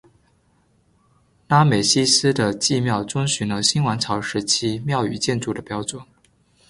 [1.47, 6.03] 拉美西斯的祭庙遵循了新王朝时期庙与建筑的标准。